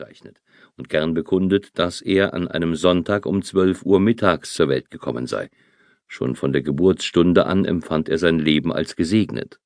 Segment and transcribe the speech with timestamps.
[0.00, 0.40] bezeichnet
[0.76, 5.26] und gern bekundet, dass er an einem Sonntag um zwölf Uhr mittags zur Welt gekommen
[5.26, 5.50] sei.
[6.06, 9.60] Schon von der Geburtsstunde an empfand er sein Leben als gesegnet.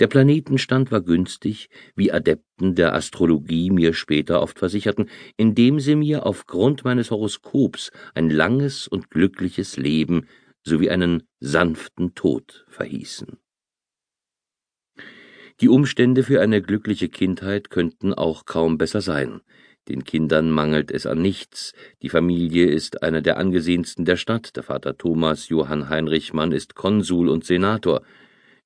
[0.00, 6.26] Der Planetenstand war günstig, wie Adepten der Astrologie mir später oft versicherten, indem sie mir
[6.26, 10.26] aufgrund meines Horoskops ein langes und glückliches Leben
[10.62, 13.38] sowie einen sanften Tod verhießen.
[15.60, 19.40] Die Umstände für eine glückliche Kindheit könnten auch kaum besser sein.
[19.88, 21.72] Den Kindern mangelt es an nichts.
[22.00, 24.54] Die Familie ist eine der angesehensten der Stadt.
[24.54, 28.02] Der Vater Thomas Johann Heinrich Mann ist Konsul und Senator.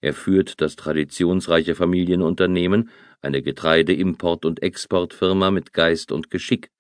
[0.03, 2.91] Er führt das traditionsreiche Familienunternehmen,
[3.23, 6.71] eine Getreideimport- und Exportfirma mit Geist und Geschick.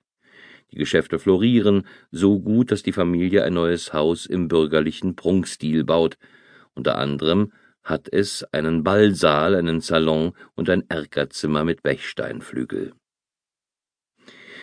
[0.73, 6.19] Die Geschäfte florieren, so gut, dass die Familie ein neues Haus im bürgerlichen Prunkstil baut.
[6.75, 12.93] Unter anderem hat es einen Ballsaal, einen Salon und ein Erkerzimmer mit Bechsteinflügel.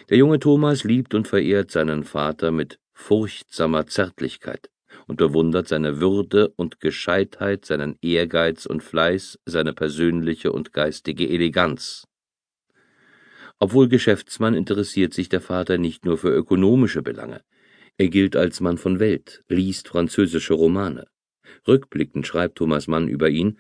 [0.09, 4.69] Der junge Thomas liebt und verehrt seinen Vater mit furchtsamer Zärtlichkeit
[5.07, 12.07] und bewundert seine Würde und Gescheitheit, seinen Ehrgeiz und Fleiß, seine persönliche und geistige Eleganz.
[13.59, 17.41] Obwohl Geschäftsmann interessiert sich der Vater nicht nur für ökonomische Belange.
[17.97, 21.07] Er gilt als Mann von Welt, liest französische Romane.
[21.67, 23.57] Rückblickend schreibt Thomas Mann über ihn,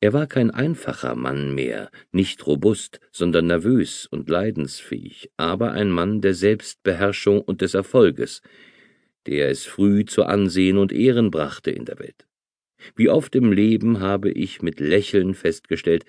[0.00, 6.20] er war kein einfacher Mann mehr, nicht robust, sondern nervös und leidensfähig, aber ein Mann
[6.20, 8.42] der Selbstbeherrschung und des Erfolges,
[9.26, 12.26] der es früh zu Ansehen und Ehren brachte in der Welt.
[12.96, 16.04] Wie oft im Leben habe ich mit Lächeln festgestellt,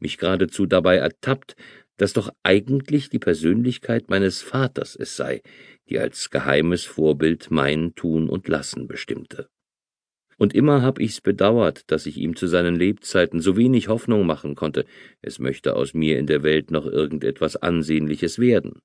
[0.00, 1.54] mich geradezu dabei ertappt,
[1.96, 5.42] dass doch eigentlich die Persönlichkeit meines Vaters es sei,
[5.88, 9.48] die als geheimes Vorbild mein Tun und Lassen bestimmte.
[10.38, 14.54] Und immer hab ich's bedauert, dass ich ihm zu seinen Lebzeiten so wenig Hoffnung machen
[14.54, 14.84] konnte,
[15.22, 18.80] es möchte aus mir in der Welt noch irgendetwas Ansehnliches werden.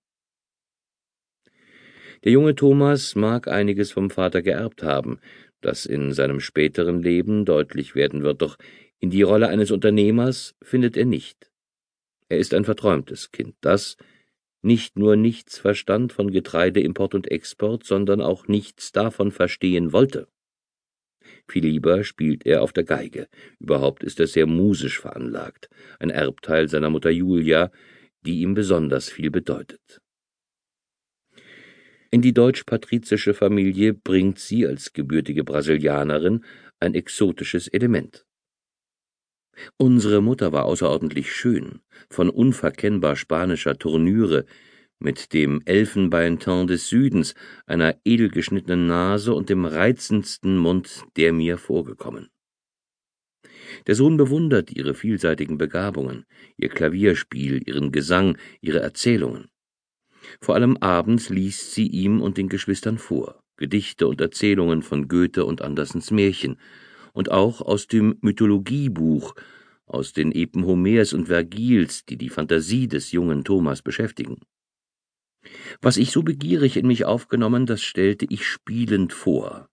[2.24, 5.20] Der junge Thomas mag einiges vom Vater geerbt haben,
[5.62, 8.58] das in seinem späteren Leben deutlich werden wird, doch
[9.00, 11.50] in die Rolle eines Unternehmers findet er nicht.
[12.28, 13.98] Er ist ein verträumtes Kind, das
[14.62, 20.28] nicht nur nichts verstand von Getreideimport und Export, sondern auch nichts davon verstehen wollte.
[21.50, 23.28] Viel lieber spielt er auf der Geige,
[23.60, 25.68] überhaupt ist er sehr musisch veranlagt,
[25.98, 27.72] ein Erbteil seiner Mutter Julia,
[28.22, 30.00] die ihm besonders viel bedeutet.
[32.12, 36.46] In die deutsch-patrizische Familie bringt sie als gebürtige Brasilianerin
[36.80, 38.26] ein exotisches Element.
[39.78, 44.46] Unsere Mutter war außerordentlich schön, von unverkennbar spanischer Tournüre,
[45.00, 47.34] mit dem Elfenbeinteint des Südens,
[47.66, 52.30] einer edelgeschnittenen Nase und dem reizendsten Mund, der mir vorgekommen.
[53.88, 56.26] Der Sohn bewundert ihre vielseitigen Begabungen,
[56.58, 59.48] ihr Klavierspiel, ihren Gesang, ihre Erzählungen.
[60.42, 65.46] Vor allem abends liest sie ihm und den Geschwistern vor, Gedichte und Erzählungen von Goethe
[65.46, 66.58] und Andersens Märchen,
[67.14, 69.34] und auch aus dem Mythologiebuch,
[69.86, 74.38] aus den Epen Homers und Vergils, die die Fantasie des jungen Thomas beschäftigen.
[75.82, 79.70] Was ich so begierig in mich aufgenommen, das stellte ich spielend vor.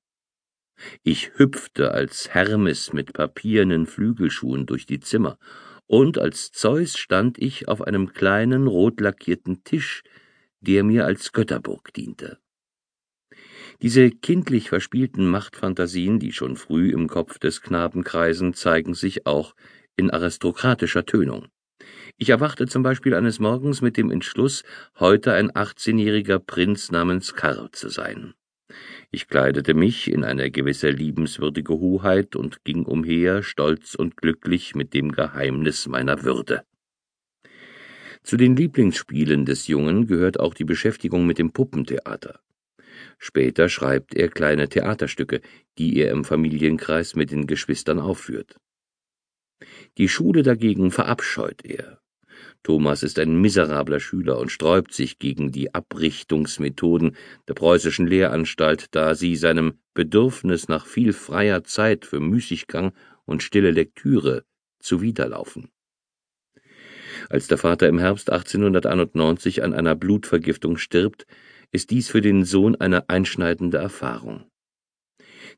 [1.02, 5.38] Ich hüpfte als Hermes mit papiernen Flügelschuhen durch die Zimmer,
[5.86, 10.02] und als Zeus stand ich auf einem kleinen rot lackierten Tisch,
[10.60, 12.38] der mir als Götterburg diente.
[13.82, 19.54] Diese kindlich verspielten Machtfantasien, die schon früh im Kopf des Knaben kreisen, zeigen sich auch
[19.96, 21.48] in aristokratischer Tönung.
[22.18, 24.64] Ich erwachte zum Beispiel eines Morgens mit dem Entschluss,
[24.98, 28.32] heute ein achtzehnjähriger Prinz namens Karl zu sein.
[29.10, 34.94] Ich kleidete mich in eine gewisse liebenswürdige Hoheit und ging umher, stolz und glücklich mit
[34.94, 36.64] dem Geheimnis meiner Würde.
[38.22, 42.40] Zu den Lieblingsspielen des Jungen gehört auch die Beschäftigung mit dem Puppentheater.
[43.18, 45.42] Später schreibt er kleine Theaterstücke,
[45.78, 48.56] die er im Familienkreis mit den Geschwistern aufführt.
[49.98, 52.00] Die Schule dagegen verabscheut er.
[52.62, 57.16] Thomas ist ein miserabler Schüler und sträubt sich gegen die Abrichtungsmethoden
[57.46, 62.92] der preußischen Lehranstalt, da sie seinem Bedürfnis nach viel freier Zeit für Müßiggang
[63.24, 64.44] und stille Lektüre
[64.80, 65.68] zuwiderlaufen.
[67.28, 71.26] Als der Vater im Herbst 1891 an einer Blutvergiftung stirbt,
[71.72, 74.44] ist dies für den Sohn eine einschneidende Erfahrung.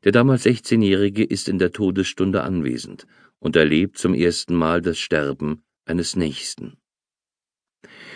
[0.03, 3.05] Der damals 16-Jährige ist in der Todesstunde anwesend
[3.39, 6.77] und erlebt zum ersten Mal das Sterben eines Nächsten.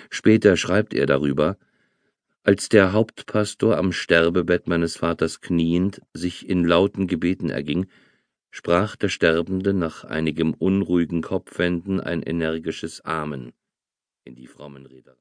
[0.09, 1.57] Später schreibt er darüber,
[2.43, 7.87] als der Hauptpastor am Sterbebett meines Vaters kniend sich in lauten Gebeten erging,
[8.51, 13.53] sprach der Sterbende nach einigem unruhigen Kopfwenden ein energisches Amen
[14.25, 15.11] in die frommen Rederei.